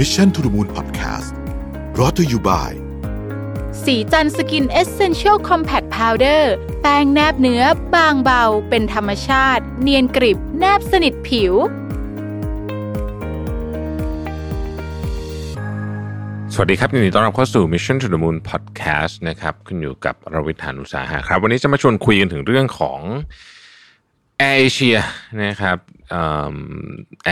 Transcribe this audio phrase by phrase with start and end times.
[0.00, 1.30] Mission to the Moon Podcast
[1.98, 2.72] รอ t ธออยู่บ่าย
[3.84, 6.52] สีจันสกินเอเซนเชียลคอมแพคพาวเดอร์
[6.82, 7.62] แป้งแนบเนื้อ
[7.94, 11.54] บางเบา เป็นธรรมชาติ เนียนกริบ แนบสนิทผิว
[16.52, 23.00] สวัสดีครับยินดีต้อนรับเข้าสู่ Mission to the Moon Podcast นะครับคุณอยู่กับรวิศ หาญอุตสาหะครับ วันนี้จะมาชวนคุยกันถึงเรื่องของ
[24.50, 24.98] Air Asia
[25.44, 25.78] นะครับ
[26.10, 26.22] เอ่
[26.52, 26.56] อ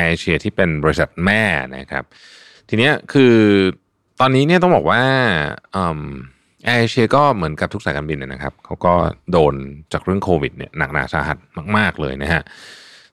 [0.03, 1.43] Air Asia ที่เป็นบริษัทแม่
[1.77, 2.07] นะครับ
[2.69, 3.35] ทีเนี้ยคือ
[4.21, 5.03] ตอนนี้เนี่ยต้องบอกว่า
[5.73, 6.01] เอ่อ
[6.67, 8.95] Air Asia ก็เหมือนกับทุกสายการบินนะครับเขาก็
[9.33, 9.55] โดน
[9.93, 11.39] จากเรื่องโควิดเนี่ยหนักหนาสาหัส
[11.77, 12.43] มาก ๆ เลยนะฮะ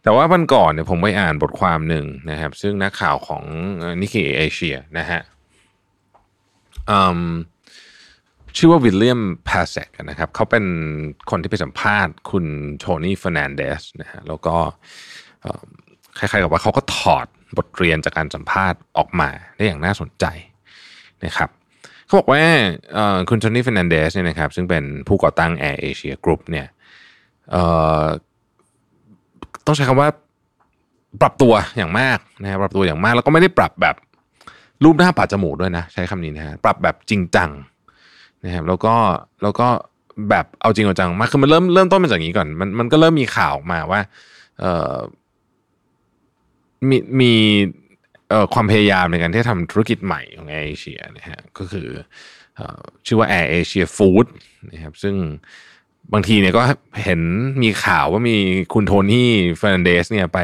[0.04, 3.44] แต่ว่าวันก่อนเนี่ยผมไปอ่านบทความหนึ่งนะครับ ซึ่งนักข่าวของ
[4.02, 5.22] นิกเคเอเชียนะฮะ
[8.58, 10.66] ชื่อว่าวิลเลียมพาเซกนะครับเขาเป็น
[11.30, 12.46] คนที่ไปสัมภาษณ์คุณ
[12.80, 14.55] โทนี่เฟอร์นันเดสนะฮะแล้วก็
[15.41, 17.25] คล้ายๆกับว่าเขาก็ถอด
[17.57, 20.25] บทเรียนจากการสัมภาษณ์ออกมาได้อย่างน่าสนใจ
[21.26, 21.49] นะครับ
[22.05, 22.41] เขาบอกว่า
[23.29, 26.68] คุณโทนี่เฟอร์นันเดสเนี่ยนะครับซึ่งเป็นผู้ก่อตั้ง Air Asia Group เนี่ย
[29.65, 30.09] ต้องใช้คำว่า
[31.21, 33.96] ปรับตัวอย่างมากนะครับปรับตัวอย่างมาก แล้วก็ไม่ได้ปรับแบบ
[34.84, 37.49] ลูบหน้าปะจมูกด้วยนะ ใช้คำนี้นะฮะปรับแบบจริงจัง
[38.46, 38.93] นะครับแล้วก็
[39.43, 39.68] แล้วก็
[40.29, 43.99] แบบเอาจริงเอาจังมากคือมันเริ่มเริ่มต้นมาจากนี้ก่อน มันมันก็เริ่มมีข่าวออกมาว่า
[44.60, 47.34] มีมี
[48.29, 51.87] เอ่อความพยายามในการที่จะทำธุรกิจใหม่ของแอร์เอเชียนะฮะก็คือ
[52.55, 54.27] เอ่อชื่อว่า Air Asia Food
[54.71, 55.15] นะครับซึ่ง
[56.13, 56.62] บางทีเนี่ยก็
[57.04, 57.21] เห็น
[57.63, 58.37] มีข่าวว่ามี
[58.74, 60.40] คุณโทนี่เฟอร์นันเดสเนี่ยไป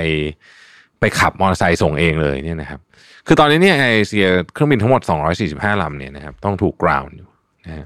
[1.00, 2.80] ไปขับมอเตอร์ไซค์ส่งเองเลยเนี่ยนะครับ
[3.28, 5.02] คือตอนนี้เนี่ยไอเซียเครื่องบินทั้งหมด
[5.42, 7.28] 245 ลำเนี่ยนะครับต้องถูกกราวน์อยู่
[7.66, 7.86] นะฮะ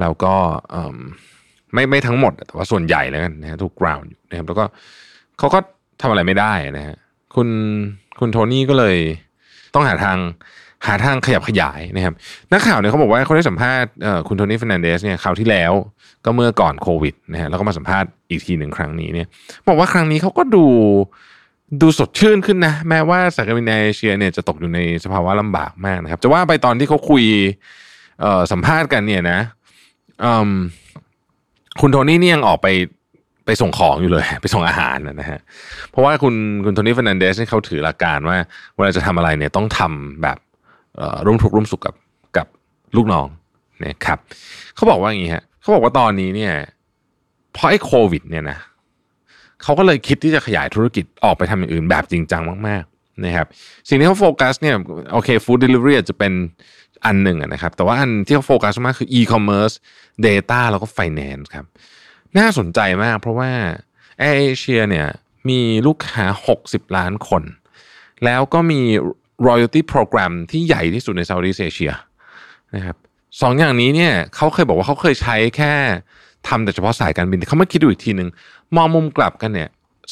[0.00, 0.34] แล้วก็
[0.70, 0.96] เอิ่ม
[1.74, 4.64] ไม่ไม่ทั้งหมดแต่ว่าส่วนใหญ่แล้วกันนะฮะถูกกราวน์อยู่นะครับแล้วก็
[5.38, 5.58] เขาก็
[6.00, 6.96] ทำอะไรไม่ได้นะฮะ
[7.34, 7.48] คุณ
[8.20, 8.96] คุณโทนี่ก็เลย
[9.74, 10.18] ต้องหาทาง
[10.86, 12.14] หาทางขยับขยายนะครับ
[12.52, 13.90] นักข่าวเนี่ยเขาบอกว่าเขาได้สัมภาษณ์
[14.28, 15.72] คุณโทนี่ฟนันเดสเนี่ยคราวที่แล้ว
[16.24, 19.26] ก็เมื่อก่อนโควิดนะฮะแล้วก็มาสัมภาษณ์อีกทีหนึ่งครั้งนี้เนี่ย
[19.68, 20.64] บอกว่าครั้งนี้เขาก็ดู
[21.82, 27.24] ดูสดชื่นขึ้นนะ แม้ว่าสาการบินด์เอเชียเนี่ยจะตกอยู่ในสภาวะลำบากมากนะครับ จะว่าไปตอนที่เขาคุย
[28.52, 29.38] สัมภาษณ์กันเนี่ยนะ
[31.80, 32.68] คุณโทนี่นี่ยังออกไป
[33.46, 35.40] ไปส่งของอยู่เลย ไปส่งอาหารนะฮะ
[35.90, 36.34] เพราะว่าคุณ
[36.64, 38.36] คุณโทนี่ฟรนันเดสเขาถือหลักการว่า
[38.76, 40.38] เวลาจะทำอะไรเนี่ยต้องทำแบบ
[41.26, 41.94] ร่วมทุกข์ร่วมสุขกับ
[42.36, 42.46] กับ
[42.96, 43.26] ลูกน้อง
[43.84, 44.18] นะครับ
[44.74, 46.52] เขาบอกว่าอย่างนี้ฮะเขาบอกว่าตอนนี้เนี่ย
[47.52, 48.58] เพราะไอ้โควิด เนี่ยนะ
[49.62, 53.46] เขาก็เลยคิดที่จะขยายธุรกิจออกไปทำอย่างอื่นแบบจริงจังมากๆนะครับ
[53.88, 54.76] สิ่งที่เขาโฟกัสเนี่ย
[55.12, 56.32] โอเค food delivery จะเป็น
[57.06, 59.74] อันหนึ่งนะครับแต่ว่าอันที่เขาโฟกัสมากคือ e-commerce
[60.26, 61.66] data แล้วก็ finance ครับ
[62.38, 63.50] น่าสนใจมากเพราะว่า
[64.28, 65.08] Air Asia เนี่ย
[65.48, 66.24] มีลูกค้า
[66.60, 67.42] 60 ล้านคน
[68.24, 68.80] แล้วก็มี
[69.48, 71.92] loyalty program ที่ใหญ่ที่สุดใน Southeast Asia
[72.74, 72.96] นะครับ
[73.40, 75.72] สองอย่างนี้เนี่ยเขาเคยบอกว่าเขาเคยใช้แค่
[76.48, 78.28] ทำแต่เฉพาะสายการบินเขามาคิดดูอีกทีหนึ่ง
[78.76, 79.68] มองมุมกลับกันเนี่ย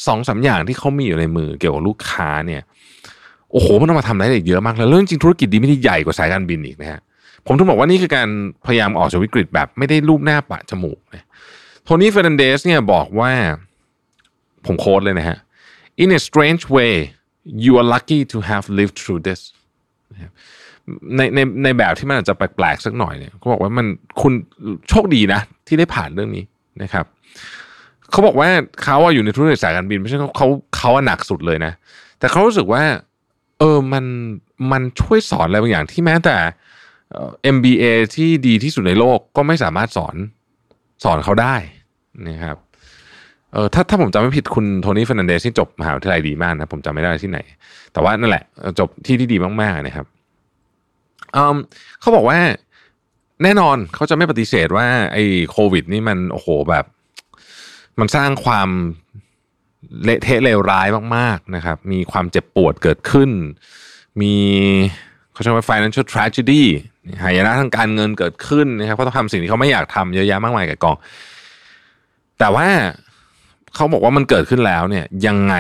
[0.07, 2.63] สองสามอย่างที่เขามีอยู่ในมือเกี่ยวกับลูกค้าเนี่ย
[3.53, 7.01] โอ้โหมันต้องมาทำได้อีกเยอะมากแล้วเรื่องจริงธุรกิจดีไม่ได้ใหญ่กว่าสายการบินอีกนะฮะ
[7.47, 8.29] ผมถึงบอกว่านี่คือการ
[8.67, 11.25] พยายามออกจากวิกฤตแบบไม่ได้รูปหน้าปะจมูกนะ
[11.89, 13.33] โทนี่เฟรนันเดสเนี่ยบอกว่า
[14.67, 15.39] ผมโค้ดเลยนะฮะ
[16.03, 16.93] in a strange way
[17.65, 19.41] you are lucky to have lived through this
[21.17, 23.87] ในในในแบบที่มันอาจจะแปลกๆสักหน่อยเนี่ยเขาบอกว่ามัน
[24.21, 24.33] คุณ
[24.89, 26.45] โชคดีนะ ที่ได้ผ่านเรื่องนี้
[26.83, 27.05] นะครับ
[28.11, 28.49] เขาบอกว่า
[28.83, 31.73] เขาอยู่ในธุรกิจสายการบินไม่ใช่เขาเขาเขาอะหนักสุดเลยนะ
[32.19, 32.83] แต่เขารู้สึกว่า
[33.59, 34.05] เออมัน
[34.73, 36.37] มันช่วยสอนอะไรบางอย่างที่แม้แต่
[37.11, 37.85] เอ่อ MBA
[38.15, 40.17] ที่ดีที่สุดในโลกก็ไม่สามารถสอน
[41.05, 41.57] สอนเขาได้
[42.27, 42.57] นะครับ
[43.53, 47.39] เออถ้าถ้าผมจำไม่ผิดคุณโทนี่เฟรนันเดสที่จบมหาวิทยาลัยดีมากนะ ผมจำไม่ได้ที่ไหน
[47.93, 48.45] แต่ว่านั่นแหละ
[48.79, 50.07] จบที่ที่ดีมากๆนะครับ
[51.37, 51.57] อืม
[52.01, 52.39] เขาบอกว่า
[53.43, 56.85] แน่นอนเขาจะไม่ปฏิเสธว่าไอ้โควิด นี่มันโอ้โหแบบ
[58.01, 58.69] มันสร้างความ
[60.05, 63.31] เละเทะเลวร้ายมาก ๆนะครับ มีความเจ็บปวดเกิดขึ้น
[64.21, 64.35] มี
[65.33, 66.63] เขาใช้ว่า financial tragedy
[67.23, 70.97] หายนะทางการเงินเกิดขึ้นนะครับเขาต้องทำสิ่งที่เขาไม่อยากทำเยอะแยะมากมายกับกอง
[72.39, 72.69] แต่ว่า
[73.75, 75.55] เขาบอกว่ามันเกิดขึ้นแล้วเนี่ยยังไง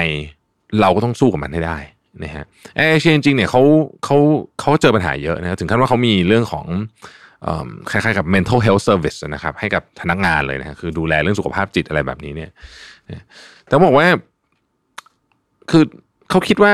[0.80, 1.78] เราก็ต้องสู้กับมันให้ได้
[2.24, 2.44] นะฮะ
[2.76, 3.62] เอเชียจริงเนี่ยเขา
[4.04, 4.16] เขา
[4.60, 6.66] เขาเจอปัญหาเยอะนะถึงขั้นว่าเขามีเรื่องของ
[7.90, 12.50] คล้ายๆกับ mental health service นะครับ ให้กับพนักงานเลยนะคือดูแลเรื่องสุขภาพจิตอะไรแบบนี้เนี่ย
[13.66, 14.06] แต่บอกว่า
[15.70, 15.84] คือ
[16.30, 16.72] เขาคิดว่า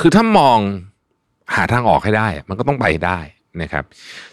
[0.00, 0.58] คือถ้ามอง
[1.54, 3.18] หาทางออกให้ได้ มันก็ต้องไปได้
[3.62, 3.84] นะครับ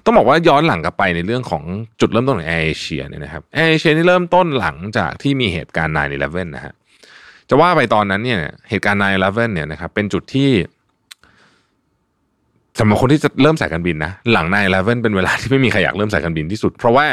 [0.06, 1.63] ต้องบอกว่าย้อนหลังกลับไปในเรื่องของ
[2.01, 6.74] จุดเริ่มต้นของแอร์เอเชียเนี่ยนะครับแอร์เอเชียนี่เริ่มต้นหลังจากที่มีเหตุการณ์9-11นะฮะ
[7.50, 10.50] จะว่าไปตอนนั้นเนี่ยเหตุการณ์9-11เนี่ยนะครับเป็นจุดที่
[12.80, 17.06] สำหรับคนที่จะเริ่มสายการบินนะหลัง nine eleven เป็นเวลาที่ไม่มีใครอยากเริ่มสายการบินที่สุด เพราะว่า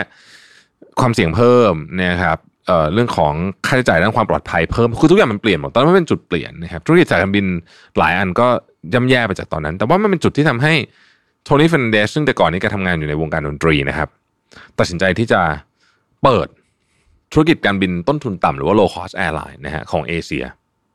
[1.01, 3.35] ความเสี่ยงเพิ่มนะครับเอ่อเรื่องของ
[3.67, 7.47] ค่าใช้จ่ายด้านความปลอดภัยเพิ่มคือทุกอย่างมันเปลี่ยนหมดตอนนั้นมันเป็นจุดเปลี่ยนนะครับธุรกิจสายการบิน
[7.99, 8.47] หลายอันก็
[8.95, 10.75] ย่ำแย่ไปจากตอนนั้น แต่ว่ามันเป็นจุดที่ทำให้
[11.45, 14.09] โทนี่เฟอร์นันเดสซึ่งแต่ก่อนนี้แกทำงานอยู่ในวงการดนตรีนะครับ
[14.79, 15.41] ตัดสินใจที่จะ
[16.23, 16.49] เปิด
[17.33, 20.45] ธุรกิจการบินต้นทุนต่ำหรือว่า low cost airline นะฮะของเอเชีย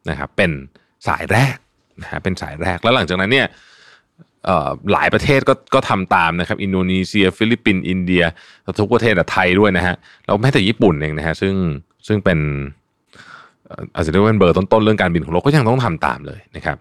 [0.09, 0.51] นะครับเป็น
[1.07, 1.57] สายแรก
[2.01, 3.47] นะฮะเป็นสายแรกแล้วหลังจากนั้นเนี่ย
[4.93, 8.23] หลายประเทศก็ก็ทำตามนะครับ อินโดนีเซีย ฟิลิปปินส์อินเดีย
[8.63, 9.95] แล้วทุกประเทศอะไทยด้วยนะฮะ
[10.25, 11.53] แล้วแม้แต่ญี่ปุ่นเองนะฮะซึ่ง
[12.07, 12.39] ซึ่งเป็น
[13.67, 16.77] เอ่ออาจจะเรียกว่าเป็นเบอร์ต้นๆเรื่องการบินของโลกก็ยังต้องทำตามเลยนะครับ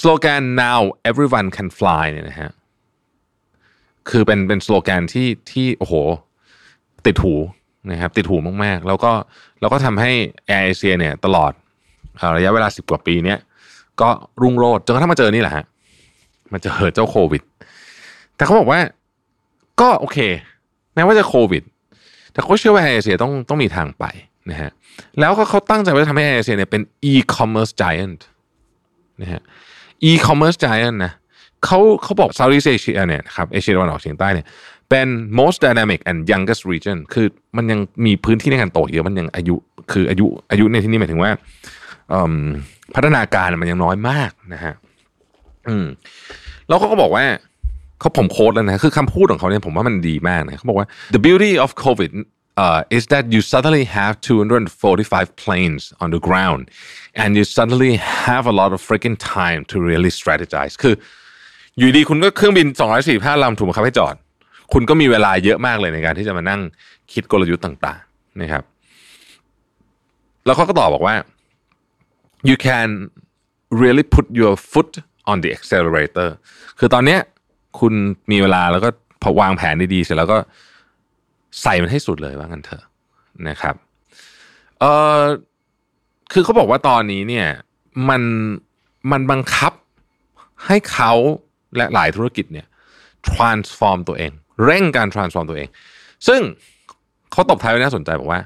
[0.00, 0.80] สโลแกน now
[1.10, 2.50] everyone can fly เนี่ยนะฮะ
[4.10, 5.94] คือเป็นเป็นสโลแกนที่ที่โอ้โห
[7.06, 7.34] ติดหู
[7.90, 9.12] นะครับติดหูมากๆ แล้วก็
[9.60, 10.10] แล้วก็ทำให้
[10.46, 11.52] แอร์เอเชียเนี่ยตลอด
[12.36, 13.38] ระยะเวลาสิบกว่าปีเนี้ย
[14.00, 14.08] ก็
[14.42, 15.64] รุ่งโรจน์จนกระทั่งมาเจอนี่แหละฮะ
[16.52, 17.42] มาเจอเจ้าโควิด
[18.36, 18.80] แต่เขาบอกว่า
[19.80, 20.18] ก็โอเค
[20.94, 21.62] แม้ว่าจะโควิด
[22.32, 24.04] แต่เขาเชื่อว่าแอร์เอเชียต้องต้องมีทางไป
[24.50, 24.70] นะฮะ
[25.20, 28.20] แล้วก็เขาตั้งใจว่าจะทำให้แอร์เอเชียเนี่ยเป็น e-commerce giant
[29.22, 29.42] นะฮะ
[30.10, 31.12] e-commerce giant นะ
[31.64, 34.46] เขาเขาบอก Southeast Asia เนี่ยครับเอเชียตะวันออกเฉียงใต้เนี่ย
[34.90, 35.08] เป็น
[35.40, 37.26] most dynamic and youngest region คือ
[37.56, 39.56] มันยังมีพื้นที่ในการโตเยอะมันยังอายุ
[39.92, 41.30] คืออายุอายุในที่นี้หมายถึงว่า
[42.94, 44.74] พัฒนาการมันยังน้อยมากนะฮะ
[45.68, 45.86] อืม
[46.68, 47.24] แล้วเขาก็บอกว่า
[48.00, 52.12] เขาผมโค้ดแล้วนะคือคำพูดของเขาเนี่ยผมว่ามันดีมากนะเขาบอกว่า the beauty of COVID
[52.64, 56.62] uh, is that you suddenly have 245 planes on the ground
[57.22, 57.92] and you suddenly
[58.26, 60.94] have a lot of freaking time to really strategize คือ
[61.76, 62.66] อยู่ดีคุณก็เครื่องบิน
[63.04, 64.14] 245ลำถูกบังคับให้จอด
[64.72, 66.60] คุณก็มีเวลาเยอะมากเลยในการที่จะมานั่ง
[67.12, 68.62] คิดกลยุทธ์ต่าง ๆ นะครับ
[70.44, 71.14] แล้วเขาก็ตอบบอกว่า
[72.48, 72.88] you can
[73.82, 74.92] really put your foot
[75.30, 76.28] on the accelerator
[76.78, 77.20] คือตอนเนี้ย
[77.80, 77.92] คุณ
[78.30, 78.88] มีเวลาแล้วก็
[79.22, 80.38] พอวางแผนดีๆเสร็จแล้วก็
[81.62, 82.84] ใส่มันให้สุดเลยว่างั้นเถอะ
[83.48, 83.74] นะครับ
[84.80, 84.84] เอ
[85.20, 85.22] อ
[86.32, 87.46] คือเขาบอกว่าตอนนี้เนี่ย
[88.08, 88.22] มัน
[89.12, 89.72] มันบังคับ
[90.66, 91.12] ให้เขา
[91.76, 92.66] และหลายธุรกิจเนี่ย
[93.30, 94.32] transform ตัวเอง
[94.64, 95.68] เร่งการ transform ตัวเอง
[96.28, 96.40] ซึ่ง
[97.32, 98.40] เขาตบท้ายไว้น่าสนใจบอกว่า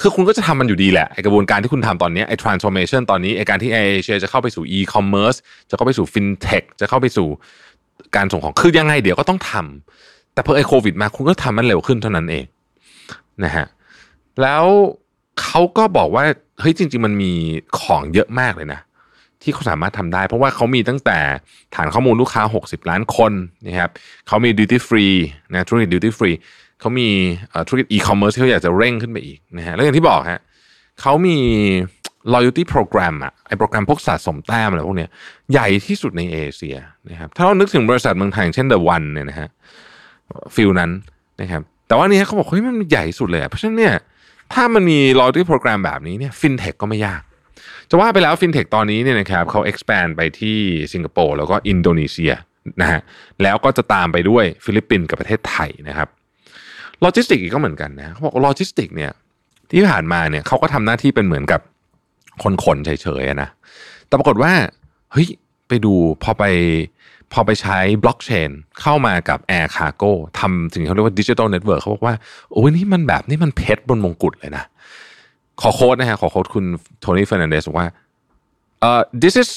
[0.00, 5.38] คือคุณก็จะทำมันอยู่ดีแหละไอกระบวนการที่คุณทำตอนนี้ไอ transformation ตอนนี้ไอการที่เอเชียจะเข้าไปสู่ e-commerce
[5.70, 7.28] จะเข้าไปสู่ fintech จะเข้าไปสู่
[8.16, 12.44] การส่งของคือยังไงเดี๋ยวก็ต้องทำแต่พอไอโควิดมาคุณก็ทำมันเร็วขึ้นเท่านั้นเอง
[13.44, 13.66] นะฮะ
[14.42, 14.64] แล้ว
[15.42, 16.24] เขาก็บอกว่า
[16.60, 17.32] เฮ้ยจริง ๆ มันมี
[17.80, 18.80] ของเยอะมากเลยนะ
[19.42, 21.18] ที่เขาสามารถทำได้ เพราะว่าเขามีตั้งแต่
[21.74, 23.32] ฐานข้อมูลลูกค้า 60 ล้านคน
[23.66, 23.90] นะครับ
[24.28, 25.16] เขามี duty free
[25.50, 26.36] นะธุรกิจ duty free
[26.80, 27.08] เขามี
[27.68, 30.40] ธุรกิจ e-commerce ที่เขาอยากจะเร่งขึ้นไปอีกนะฮะแล้วอย่างที่บอกฮะ
[31.00, 31.38] เขามี
[32.34, 35.10] loyalty program อะไอ้โปรแกรมพวกสะสมแต้มอะไรพวกเนี้ย
[35.52, 36.76] ใหญ่ที่สุดในเอเชีย
[37.10, 39.48] นะครับถ้าเรานึกถึงบริษัทเมืองไทยอย่างเช่น The One เนี่ยนะฮะ
[40.54, 40.90] feel นั้น
[41.40, 43.94] นะครับแต่ว่านี้เขาบอกเฮ้ยมันใหญ่สุดเลยเพราะฉะนั้นเนี่ย
[44.52, 47.22] ถ้ามันมี loyalty program แบบนี้เนี่ย fintech ก็ไม่ยาก
[47.94, 50.58] จะว่าไปแล้วฟินเทคตอนนี้เนี่ยนะครับเขา expand ไปที่
[50.92, 52.32] สิงคโปร์แล้วก็อินโดนีเซีย
[52.80, 53.00] นะฮะ
[53.42, 56.08] แล้วก็จะตามไปด้วยฟิลิปปินส์กับประเทศไทยนะครับ
[57.00, 59.12] โลจิสติกก็เหมือนกันนะเขาบอกโลจิสติกเนี่ย
[59.70, 61.60] ที่ผ่านมาเนี่ยเขาก็ทำหน้าที่เป็นเหมือนกับ
[62.42, 62.90] คนขนเฉ
[63.20, 63.48] ยๆนะ
[64.06, 64.52] แต่ปรากฏว่า
[65.12, 65.28] เฮ้ย
[65.68, 66.44] ไปดูพอไป
[67.32, 72.14] พอไปใช้บล็อกเชนเข้ามากับ air cargo ทำสิ่งเขาเรียกว่าดิจิ t a ลเน็ตเวิร์กเขาบอกว่า
[72.52, 74.64] โอ้ยนี่มันแบบนี่มันเพชรบนมงกุฎเลยนะ
[75.62, 76.64] ขอ quote นะฮะขอ quote คุณ
[77.00, 77.88] โทนี่เฟรนันเดสบอกว่า
[78.88, 79.50] uh, this is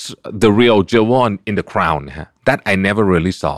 [0.43, 3.55] the real jewel in the crown นะฮะ that I never really saw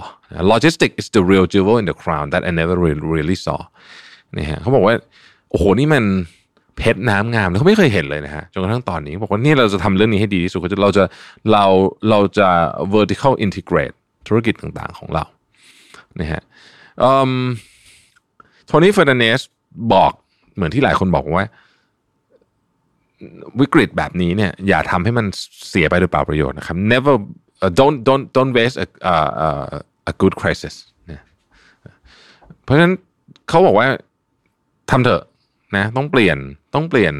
[0.54, 3.60] logistic is the real jewel in the crown that I never really, really saw
[4.38, 4.94] นะฮะเขาบอกว่า
[5.50, 6.04] โอ้โหนี่มัน
[6.78, 11.04] เพชรน้ำงามเขาไม่เคยเห็นเลยนะฮะจนกระทั่งตอนนี้บอกว่านี่เราจะทำเรื่องนี้ให้ดีที่สุดก็จะเราจะ
[11.52, 11.66] เรา
[12.10, 12.48] เราจะ
[12.96, 13.96] vertical integrate
[14.28, 15.24] ธุรกิจต่างๆของเรา
[16.20, 16.42] นะฮะ
[18.68, 19.42] โทนี่เฟอรนันเดส
[19.94, 20.12] บอก
[20.56, 21.46] เหมือนที่หลายคนบอกว่า
[23.60, 25.26] วิกฤตแบบนี้เนี่ยอย่าทำให้มัน
[25.70, 27.14] เสียไปโดยเปล่าประโยชน์นะครับ never
[27.64, 30.76] uh, don't don't don't waste a uh, uh, a good crisis
[31.08, 31.22] เนี่ย
[32.64, 32.94] เพราะฉะนั้น
[33.50, 33.88] เขาบอกว่า
[34.92, 35.24] ทำเถอะ
[35.78, 36.38] นะต้องเปลี่ยน
[36.76, 37.14] ต้องเปลี่ยน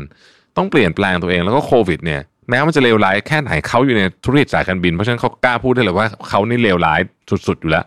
[0.58, 7.00] ต้องเปลี่ยนแปลงตัวเองแล้วก็โควิดเนี่ยแม้มันจะเลวร้ายแค่ไหนเขาอยู่ในธุรกิจสายการบิน เพราะฉะนั้นเขากล้าพูดได้เลยว่าเขานี่เลวร้าย
[7.48, 7.86] สุดๆอยู่แล้ว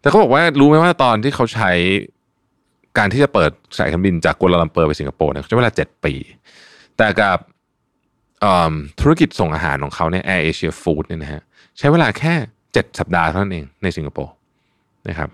[0.00, 1.70] แต่เขาบอกว่ารู้ไหมว่าตอนที่เขาใช้
[2.98, 6.14] การที่จะเปิดสายการบินจากกัวลาลัมเปอร์ไปสิงคโปร์เนี่ยใช้เวลาเจ็ดปี
[6.98, 7.38] แต่กับ
[9.00, 11.42] ธุรกิจส่งอาหารของเขาเนี่ย Air Asia Food เนี่ยนะฮะ
[11.78, 12.34] ใช้เวลาแค่
[12.72, 14.32] เจ็ดสัปดาห์เท่านั้นเองในสิงคโปร์
[15.08, 15.30] นะครับ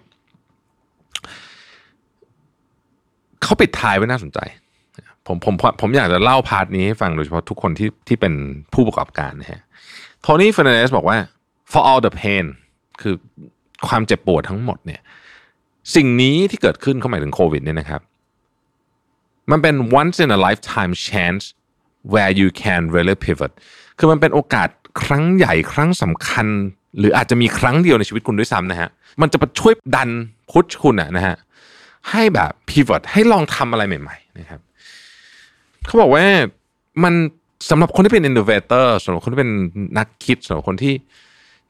[3.42, 4.38] เขาปิดท้ายไว้น่าสนใจ
[5.26, 8.32] ผมผมผมอยากจะเล่า part นี้ให้ฟังโดยเฉพาะทุกคนที่ที่เป็น
[8.72, 9.60] ผู้ประกอบการนะฮะ
[10.20, 11.18] โทนี่เฟรนเดสบอกว่า
[11.72, 12.44] for all the pain
[13.00, 13.14] คือ
[13.88, 15.00] ความเจ็บปวดทั้งหมดเนี่ย
[15.96, 18.00] สิ่งนี้ที่เกิดขึ้นเข้าหมายถึงโควิดเนี่ยนะครับ
[19.50, 21.44] มันเป็น once in a lifetime chance
[22.12, 23.52] where you can really pivot
[23.98, 24.68] คือมันเป็นโอกาส
[25.02, 26.46] ครั้งใหญ่ครั้งสำคัญ
[26.98, 28.88] หรืออาจจะมีครั้งเดียวในชีวิตคุณด้วยซ้ำนะฮะ
[29.20, 30.10] มันจะช่วยดัน
[30.50, 31.36] พุชคุณอะนะฮะ
[32.10, 34.60] ให้แบบ pivot ให้ลองทำอะไรใหม่ๆนะครับ
[35.86, 36.24] เขาบอกว่า
[37.04, 37.14] มัน
[37.70, 39.52] สำหรับคนที่เป็น innovator สำหรับคนที่เป็น
[39.98, 40.94] นักคิดสำหรับคนที่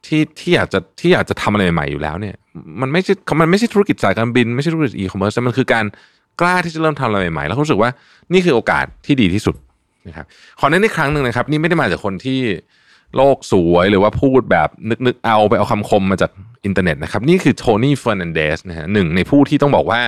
[0.07, 2.37] ที่ที่อยากจะที่อยากจะทำอะไรใหม่ๆอยู่แล้วเนี่ย
[2.81, 5.85] มันไม่ใช่มันไม่ใช่ธุรกิจสายการบิน ไม่ใช่ธุรกิจ e-commerce แต่มันคือการ
[6.41, 7.91] กล้าที่จะเริ่มทำอะไรใหม่ๆ แล้วรู้สึกว่า
[8.33, 9.57] นี่คือโอกาสที่ดีที่สุด
[10.09, 10.27] นะครับ
[10.61, 12.41] ขอเน้นอีกครั้งหนึ่งนะครับ นี่ไม่ได้มาจากคนที่
[13.17, 14.69] โลกสวยหรือว่าพูดแบบ
[15.07, 16.31] นึกๆเอาไปเอาคำคมมาจาก
[16.65, 20.01] อินเทอร์เน็ตนะครับ นี่คือโทนี่เฟอร์นันเดสนะฮะหนึ่งในผู้ที่ต้องบอกว่า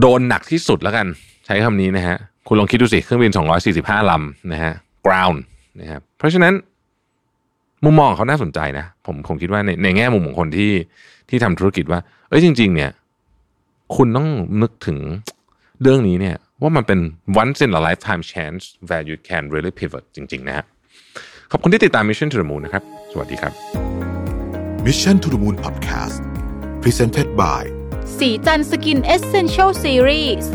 [0.00, 1.06] โดนหนักที่สุดแล้วกัน
[1.46, 3.32] ใช้คำนี้นะฮะคุณลองคิดดูสิเครื่องบิน
[3.70, 4.72] 245 ลำนะฮะ
[5.06, 5.38] ground
[5.80, 6.52] นะครับเพราะฉะนั้น
[7.84, 10.72] มุมมองของเขาน่าสนใจนะ ผมผมคิดว่าในในแง่มุมของคนที่
[11.28, 12.90] ที่ทำธุรกิจว่า เอ้ยจริง ๆ เนี่ย
[13.92, 14.28] คุณต้อง
[14.62, 14.98] นึกถึง
[15.82, 17.00] เรื่องนี้เนี่ยว่ามันเป็น
[17.42, 20.64] once in a lifetime chance where you can really pivot จริง ๆ นะฮะ
[21.50, 23.52] ขอบคุณที่ติดตาม Mission to the Moon นะครับ สวัสดีครับ
[24.86, 26.16] Mission to the Moon Podcast
[26.82, 27.62] Presented by
[28.18, 30.50] สีจันสกินเอเซนเชลซีรีส์